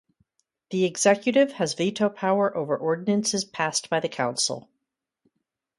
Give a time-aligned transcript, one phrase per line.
[0.71, 4.67] The Executive has veto power over ordinances passed by the Council.